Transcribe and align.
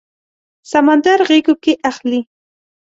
سمندر 0.71 1.19
غیږو 1.29 1.55
کې 1.63 1.73
اخلي 1.89 2.19